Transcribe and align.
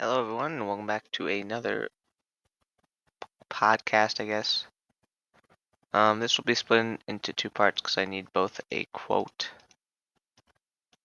Hello, 0.00 0.20
everyone, 0.20 0.52
and 0.52 0.66
welcome 0.68 0.86
back 0.86 1.10
to 1.10 1.26
another 1.26 1.88
podcast, 3.50 4.20
I 4.20 4.26
guess. 4.26 4.64
Um, 5.92 6.20
this 6.20 6.38
will 6.38 6.44
be 6.44 6.54
split 6.54 6.78
in- 6.78 6.98
into 7.08 7.32
two 7.32 7.50
parts 7.50 7.80
because 7.82 7.98
I 7.98 8.04
need 8.04 8.32
both 8.32 8.60
a 8.70 8.84
quote 8.92 9.50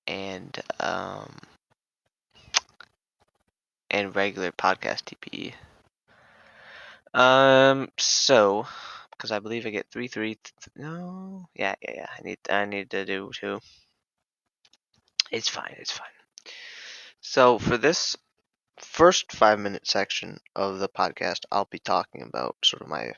and 0.05 0.61
um 0.79 1.39
and 3.89 4.15
regular 4.15 4.51
podcast 4.51 5.05
TPE. 5.05 5.55
Um, 7.15 7.89
so 7.97 8.67
because 9.09 9.31
I 9.31 9.39
believe 9.39 9.65
I 9.65 9.71
get 9.71 9.89
three, 9.89 10.07
three. 10.07 10.35
Th- 10.35 10.75
no, 10.75 11.47
yeah, 11.55 11.73
yeah, 11.81 11.93
yeah. 11.95 12.07
I 12.15 12.21
need, 12.21 12.37
I 12.47 12.65
need 12.65 12.91
to 12.91 13.05
do 13.05 13.31
two. 13.33 13.59
It's 15.31 15.49
fine. 15.49 15.73
It's 15.79 15.89
fine. 15.89 16.09
So 17.21 17.57
for 17.57 17.77
this 17.77 18.17
first 18.77 19.31
five 19.31 19.59
minute 19.59 19.87
section 19.87 20.39
of 20.55 20.79
the 20.79 20.89
podcast, 20.89 21.45
I'll 21.51 21.65
be 21.65 21.79
talking 21.79 22.21
about 22.21 22.55
sort 22.63 22.81
of 22.81 22.87
my 22.87 23.13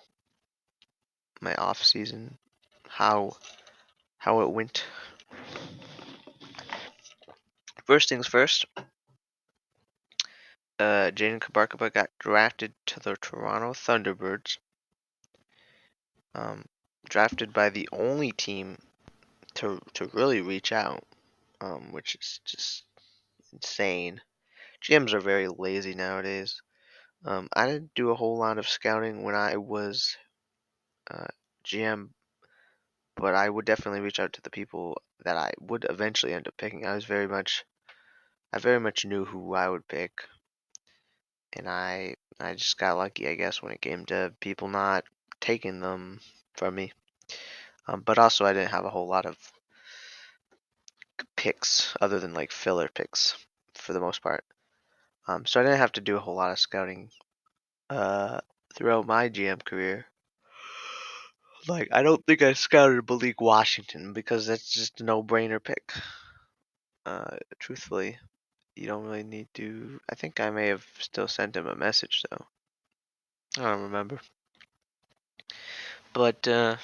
my 1.41 1.55
off 1.55 1.84
season, 1.84 2.38
how 2.88 3.38
how 4.17 4.41
it 4.41 4.52
went. 4.52 4.85
First 7.85 8.09
things 8.09 8.27
first. 8.27 8.65
Uh, 10.77 11.12
Jaden 11.12 11.39
Kabarkaba 11.39 11.93
got 11.93 12.09
drafted 12.20 12.73
to 12.87 12.99
the 12.99 13.15
Toronto 13.15 13.71
Thunderbirds. 13.73 14.57
Um, 16.34 16.65
drafted 17.07 17.53
by 17.53 17.70
the 17.70 17.87
only 17.93 18.31
team 18.31 18.77
to 19.53 19.79
to 19.93 20.07
really 20.13 20.41
reach 20.41 20.71
out, 20.71 21.05
um, 21.62 21.91
which 21.91 22.15
is 22.15 22.41
just 22.43 22.84
insane. 23.53 24.20
GMs 24.85 25.13
are 25.13 25.20
very 25.20 25.48
lazy 25.48 25.95
nowadays. 25.95 26.62
Um, 27.26 27.49
I 27.53 27.66
didn't 27.66 27.95
do 27.95 28.12
a 28.12 28.16
whole 28.16 28.37
lot 28.37 28.59
of 28.59 28.70
scouting 28.70 29.23
when 29.23 29.34
I 29.34 29.57
was 29.57 30.15
uh, 31.09 31.26
GM, 31.65 32.09
but 33.15 33.34
I 33.34 33.49
would 33.49 33.65
definitely 33.65 34.01
reach 34.01 34.20
out 34.20 34.34
to 34.34 34.41
the 34.43 34.51
people 34.51 35.01
that 35.24 35.37
I 35.37 35.54
would 35.59 35.87
eventually 35.90 36.34
end 36.34 36.48
up 36.48 36.55
picking. 36.57 36.85
I 36.85 36.93
was 36.93 37.04
very 37.04 37.27
much, 37.27 37.65
I 38.54 38.59
very 38.59 38.79
much 38.79 39.05
knew 39.05 39.26
who 39.26 39.55
I 39.55 39.68
would 39.68 39.87
pick, 39.87 40.21
and 41.54 41.68
I 41.68 42.13
I 42.40 42.54
just 42.54 42.77
got 42.77 42.98
lucky, 42.98 43.27
I 43.27 43.34
guess, 43.34 43.63
when 43.63 43.71
it 43.71 43.81
came 43.81 44.05
to 44.07 44.35
people 44.40 44.68
not 44.68 45.04
taking 45.41 45.79
them 45.79 46.20
from 46.54 46.76
me. 46.76 46.93
Um, 47.87 48.02
but 48.02 48.20
also, 48.20 48.46
I 48.46 48.54
didn't 48.54 48.71
have 48.71 48.85
a 48.85 48.91
whole 48.91 49.07
lot 49.07 49.26
of 49.26 49.35
picks 51.35 51.96
other 51.99 52.20
than 52.20 52.35
like 52.35 52.52
filler 52.52 52.87
picks 52.87 53.35
for 53.74 53.93
the 53.93 53.99
most 53.99 54.21
part. 54.21 54.46
Um, 55.27 55.45
so 55.45 55.59
I 55.59 55.63
didn't 55.63 55.79
have 55.79 55.93
to 55.93 56.01
do 56.01 56.18
a 56.18 56.20
whole 56.20 56.35
lot 56.35 56.51
of 56.51 56.59
scouting 56.59 57.09
uh, 57.90 58.41
throughout 58.76 59.07
my 59.07 59.29
GM 59.29 59.63
career. 59.63 60.05
Like, 61.68 61.90
I 61.91 62.04
don't 62.04 62.23
think 62.26 62.43
I 62.43 62.54
scouted 62.54 63.09
Malik 63.09 63.41
Washington 63.41 64.13
because 64.13 64.46
that's 64.46 64.69
just 64.72 65.01
a 65.01 65.03
no-brainer 65.03 65.63
pick. 65.63 65.94
Uh, 67.06 67.38
truthfully, 67.59 68.19
you 68.75 68.88
don't 68.88 69.06
really 69.06 69.23
need 69.23 69.47
to. 69.56 70.00
I 70.09 70.16
think 70.16 70.40
I 70.40 70.50
may 70.50 70.68
have 70.68 70.85
still 71.00 71.28
sent 71.28 71.56
him 71.56 71.68
a 71.68 71.75
message 71.75 72.23
though. 72.29 72.46
I 73.57 73.72
don't 73.72 73.84
remember. 73.84 74.19
But 76.13 76.47
uh, 76.47 76.78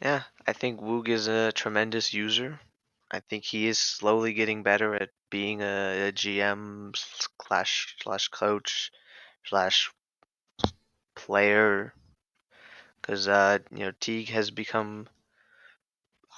yeah, 0.00 0.22
I 0.46 0.52
think 0.52 0.80
Woog 0.80 1.08
is 1.08 1.28
a 1.28 1.52
tremendous 1.52 2.12
user. 2.12 2.60
I 3.10 3.20
think 3.20 3.44
he 3.44 3.68
is 3.68 3.78
slowly 3.78 4.32
getting 4.32 4.62
better 4.62 4.94
at 4.94 5.10
being 5.30 5.62
a, 5.62 6.08
a 6.08 6.12
GM 6.12 6.96
slash 7.52 7.96
slash 8.02 8.28
coach 8.28 8.90
slash 9.44 9.90
player. 11.14 11.92
Because 13.00 13.28
uh, 13.28 13.58
you 13.70 13.80
know 13.80 13.92
Teague 14.00 14.30
has 14.30 14.50
become, 14.50 15.06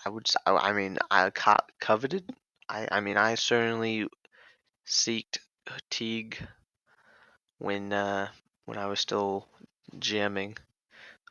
I 0.05 0.09
would 0.09 0.27
I 0.47 0.73
mean, 0.73 0.99
I 1.11 1.31
co- 1.31 1.69
coveted. 1.79 2.35
I 2.69 2.89
I 2.91 3.01
mean, 3.01 3.17
I 3.17 3.37
certainly 3.37 4.09
seeked 4.87 5.39
Teague 5.89 6.39
when 7.59 7.93
uh, 7.93 8.29
when 8.65 8.79
I 8.79 8.87
was 8.87 8.99
still 8.99 9.47
GMing 9.97 10.57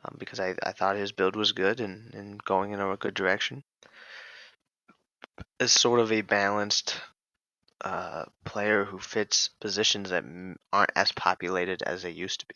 um, 0.02 0.16
because 0.18 0.40
I, 0.40 0.54
I 0.62 0.72
thought 0.72 0.96
his 0.96 1.12
build 1.12 1.36
was 1.36 1.52
good 1.52 1.80
and, 1.80 2.14
and 2.14 2.42
going 2.42 2.72
in 2.72 2.80
a 2.80 2.96
good 2.96 3.14
direction. 3.14 3.64
As 5.60 5.72
sort 5.72 6.00
of 6.00 6.10
a 6.10 6.22
balanced 6.22 7.00
uh, 7.84 8.24
player 8.44 8.84
who 8.84 8.98
fits 8.98 9.50
positions 9.60 10.10
that 10.10 10.24
aren't 10.72 10.90
as 10.96 11.12
populated 11.12 11.82
as 11.82 12.02
they 12.02 12.10
used 12.10 12.40
to 12.40 12.46
be. 12.46 12.54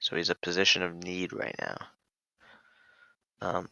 So 0.00 0.16
he's 0.16 0.30
a 0.30 0.34
position 0.34 0.82
of 0.82 0.94
need 0.94 1.32
right 1.32 1.54
now. 1.60 1.76
Um, 3.40 3.68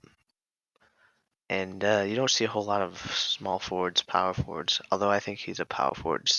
and 1.49 1.85
uh, 1.85 2.05
you 2.07 2.15
don't 2.15 2.31
see 2.31 2.45
a 2.45 2.49
whole 2.49 2.65
lot 2.65 2.83
of 2.83 2.97
small 3.13 3.59
forwards, 3.59 4.03
power 4.03 4.33
forwards. 4.33 4.81
Although 4.93 5.11
I 5.11 5.19
think 5.19 5.41
he's 5.41 5.59
a 5.59 5.65
power 5.67 5.95
forward. 5.97 6.31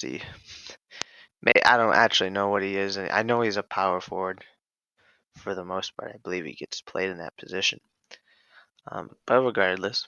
May 1.42 1.54
I 1.66 1.76
don't 1.76 1.96
actually 1.96 2.30
know 2.30 2.48
what 2.48 2.64
he 2.64 2.78
is. 2.78 2.98
I 2.98 3.24
know 3.24 3.42
he's 3.42 3.58
a 3.58 3.64
power 3.64 4.00
forward 4.00 4.46
for 5.36 5.54
the 5.54 5.66
most 5.66 5.98
part. 5.98 6.14
I 6.14 6.20
believe 6.20 6.46
he 6.46 6.54
gets 6.54 6.82
played 6.82 7.10
in 7.10 7.18
that 7.18 7.36
position. 7.36 7.82
Um, 8.90 9.10
but 9.26 9.42
regardless, 9.42 10.08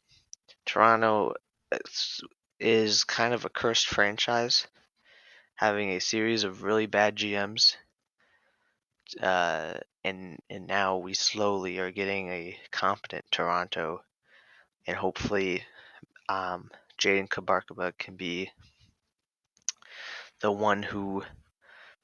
Toronto 0.66 1.34
is- 2.60 3.04
kind 3.04 3.34
of 3.34 3.46
a 3.46 3.50
cursed 3.50 3.88
franchise, 3.88 4.68
having 5.56 5.92
a 5.92 6.00
series 6.00 6.44
of 6.44 6.64
really 6.64 6.86
bad 6.88 7.16
GMs. 7.16 7.78
Uh, 9.22 9.76
and 10.04 10.40
and 10.50 10.68
now 10.68 10.98
we 10.98 11.14
slowly 11.14 11.80
are 11.80 11.92
getting 11.92 12.30
a 12.30 12.60
competent 12.72 13.26
Toronto, 13.32 14.04
and 14.88 14.98
hopefully, 14.98 15.66
um, 16.30 16.72
Jaden 17.00 17.30
Kabarkaba 17.30 17.98
can 17.98 18.16
be 18.18 18.52
the 20.42 20.52
one 20.52 20.84
who 20.84 21.24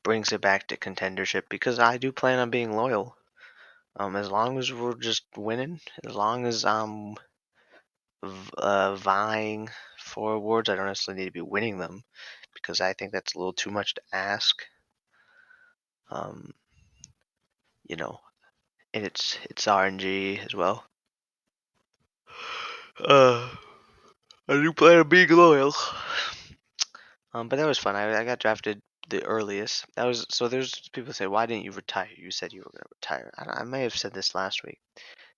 brings 0.03 0.31
it 0.33 0.41
back 0.41 0.67
to 0.67 0.77
contendership 0.77 1.43
because 1.49 1.79
I 1.79 1.97
do 1.97 2.11
plan 2.11 2.39
on 2.39 2.49
being 2.49 2.75
loyal. 2.75 3.15
Um, 3.97 4.15
as 4.15 4.31
long 4.31 4.57
as 4.57 4.71
we're 4.73 4.95
just 4.95 5.25
winning, 5.37 5.81
as 6.05 6.15
long 6.15 6.45
as 6.45 6.63
v- 6.63 7.15
uh, 8.57 8.95
vying 8.95 9.69
for 9.97 10.33
awards, 10.33 10.69
I 10.69 10.75
don't 10.75 10.85
necessarily 10.85 11.23
need 11.23 11.29
to 11.29 11.33
be 11.33 11.41
winning 11.41 11.77
them 11.77 12.03
because 12.53 12.81
I 12.81 12.93
think 12.93 13.11
that's 13.11 13.35
a 13.35 13.37
little 13.37 13.53
too 13.53 13.71
much 13.71 13.93
to 13.95 14.01
ask. 14.13 14.63
Um, 16.11 16.53
you 17.87 17.95
know, 17.95 18.19
and 18.93 19.05
it's 19.05 19.37
it's 19.49 19.65
RNG 19.65 20.45
as 20.45 20.55
well. 20.55 20.83
Uh, 23.01 23.47
I 24.49 24.55
do 24.55 24.73
plan 24.73 24.99
on 24.99 25.07
being 25.07 25.29
loyal. 25.29 25.73
Um, 27.33 27.47
but 27.47 27.55
that 27.55 27.65
was 27.65 27.77
fun. 27.77 27.95
I, 27.95 28.19
I 28.19 28.25
got 28.25 28.39
drafted 28.39 28.81
the 29.07 29.23
earliest. 29.23 29.85
That 29.95 30.05
was 30.05 30.25
so. 30.29 30.49
There's 30.49 30.89
people 30.91 31.13
say, 31.13 31.27
"Why 31.27 31.45
didn't 31.45 31.63
you 31.63 31.71
retire?" 31.71 32.09
You 32.17 32.29
said 32.31 32.51
you 32.51 32.59
were 32.59 32.71
gonna 32.73 32.89
retire. 32.95 33.31
I, 33.37 33.61
I 33.61 33.63
may 33.63 33.83
have 33.83 33.95
said 33.95 34.13
this 34.13 34.35
last 34.35 34.63
week. 34.65 34.79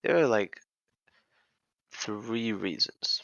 There 0.02 0.18
are 0.18 0.26
like 0.26 0.60
three 1.92 2.54
reasons. 2.54 3.22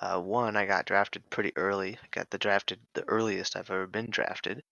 Uh, 0.00 0.20
one, 0.20 0.56
I 0.56 0.66
got 0.66 0.86
drafted 0.86 1.28
pretty 1.30 1.52
early. 1.56 1.96
I 2.02 2.06
got 2.10 2.30
the 2.30 2.38
drafted 2.38 2.80
the 2.94 3.04
earliest 3.08 3.56
I've 3.56 3.70
ever 3.70 3.86
been 3.86 4.10
drafted. 4.10 4.62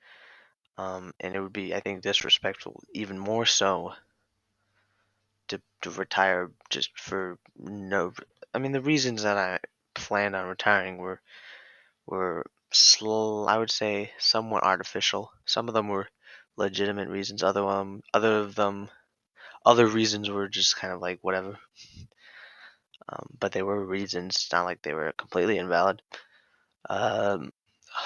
Um, 0.77 1.13
and 1.21 1.35
it 1.35 1.41
would 1.41 1.53
be, 1.53 1.75
I 1.75 1.81
think, 1.81 2.03
disrespectful 2.03 2.83
even 2.93 3.19
more 3.19 3.47
so 3.47 3.93
to 5.49 5.61
to 5.83 5.91
retire 5.91 6.51
just 6.71 6.99
for 6.99 7.39
no. 7.57 8.13
I 8.55 8.59
mean, 8.59 8.73
the 8.73 8.81
reasons 8.81 9.23
that 9.23 9.39
I 9.39 9.59
planned 9.95 10.37
on 10.37 10.49
retiring 10.49 10.99
were 10.99 11.21
were 12.07 12.45
sl- 12.73 13.47
I 13.49 13.59
would 13.59 13.71
say 13.71 14.13
somewhat 14.19 14.65
artificial. 14.65 15.33
Some 15.47 15.69
of 15.69 15.75
them 15.75 15.89
were 15.89 16.09
legitimate 16.57 17.09
reasons. 17.09 17.43
Other 17.43 17.65
um, 17.67 18.03
other 18.15 18.39
of 18.39 18.55
them, 18.55 18.91
other 19.65 19.87
reasons 19.87 20.31
were 20.31 20.49
just 20.49 20.77
kind 20.77 20.93
of 20.93 21.01
like 21.01 21.19
whatever. 21.23 21.59
Um, 23.09 23.27
but 23.39 23.53
they 23.53 23.63
were 23.63 23.85
reasons. 23.85 24.37
It's 24.37 24.53
not 24.53 24.65
like 24.65 24.83
they 24.83 24.95
were 24.95 25.13
completely 25.13 25.59
invalid. 25.59 26.03
Um, 26.89 27.53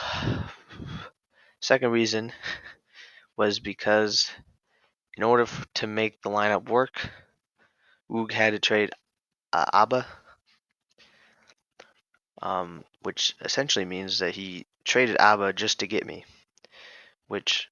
second 1.60 1.90
reason 1.90 2.32
was 3.36 3.60
because 3.60 4.30
in 5.16 5.22
order 5.22 5.44
f- 5.44 5.66
to 5.74 5.86
make 5.86 6.22
the 6.22 6.30
lineup 6.30 6.68
work, 6.68 7.08
Woog 8.10 8.32
had 8.32 8.52
to 8.52 8.58
trade 8.58 8.90
uh, 9.52 9.64
Abba, 9.72 10.06
um, 12.42 12.84
which 13.02 13.34
essentially 13.40 13.84
means 13.84 14.18
that 14.18 14.34
he 14.34 14.66
traded 14.84 15.16
Abba 15.18 15.52
just 15.52 15.80
to 15.80 15.86
get 15.86 16.06
me, 16.06 16.24
which 17.26 17.68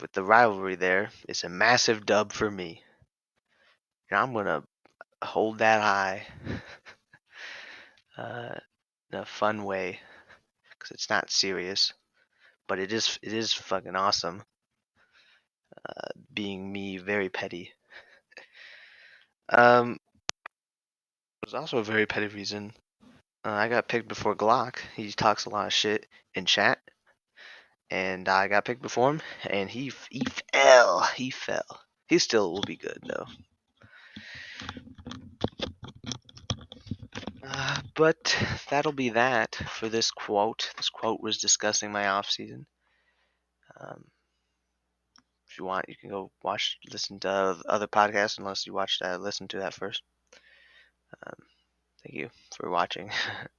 with 0.00 0.12
the 0.12 0.22
rivalry 0.22 0.76
there 0.76 1.10
is 1.28 1.44
a 1.44 1.48
massive 1.48 2.06
dub 2.06 2.32
for 2.32 2.50
me. 2.50 2.82
And 4.10 4.18
I'm 4.18 4.32
gonna 4.32 4.62
hold 5.22 5.58
that 5.58 5.82
high 5.82 6.26
uh, 8.18 8.54
in 9.12 9.18
a 9.18 9.24
fun 9.24 9.64
way 9.64 10.00
because 10.70 10.90
it's 10.92 11.10
not 11.10 11.30
serious, 11.30 11.92
but 12.66 12.78
it 12.78 12.92
is 12.92 13.18
it 13.22 13.32
is 13.32 13.52
fucking 13.52 13.96
awesome. 13.96 14.42
Uh, 15.88 16.08
being 16.32 16.70
me, 16.72 16.98
very 16.98 17.28
petty. 17.28 17.72
Um, 19.50 19.96
there's 21.42 21.54
also 21.54 21.78
a 21.78 21.82
very 21.82 22.04
petty 22.04 22.26
reason. 22.26 22.74
Uh, 23.42 23.52
I 23.52 23.68
got 23.68 23.88
picked 23.88 24.08
before 24.08 24.36
Glock. 24.36 24.76
He 24.94 25.10
talks 25.10 25.46
a 25.46 25.48
lot 25.48 25.66
of 25.66 25.72
shit 25.72 26.06
in 26.34 26.44
chat, 26.44 26.80
and 27.90 28.28
I 28.28 28.48
got 28.48 28.66
picked 28.66 28.82
before 28.82 29.08
him, 29.08 29.22
and 29.48 29.70
he 29.70 29.90
he 30.10 30.22
fell. 30.52 31.00
He 31.16 31.30
fell. 31.30 31.80
He 32.08 32.18
still 32.18 32.52
will 32.52 32.60
be 32.60 32.76
good 32.76 32.98
though. 33.06 33.26
Uh, 37.50 37.80
but 37.94 38.36
that'll 38.68 38.92
be 38.92 39.10
that 39.10 39.54
for 39.54 39.88
this 39.88 40.10
quote. 40.10 40.70
This 40.76 40.90
quote 40.90 41.20
was 41.22 41.38
discussing 41.38 41.90
my 41.90 42.08
off 42.08 42.30
season. 42.30 42.66
Um, 43.80 44.04
if 45.48 45.58
you 45.58 45.64
want, 45.64 45.88
you 45.88 45.96
can 45.96 46.10
go 46.10 46.30
watch, 46.42 46.76
listen 46.92 47.18
to 47.20 47.56
other 47.66 47.86
podcasts, 47.86 48.38
unless 48.38 48.66
you 48.66 48.74
watched, 48.74 49.00
uh, 49.02 49.16
listen 49.16 49.48
to 49.48 49.58
that 49.60 49.72
first. 49.72 50.02
Um, 51.26 51.34
thank 52.02 52.14
you 52.16 52.30
for 52.54 52.70
watching. 52.70 53.10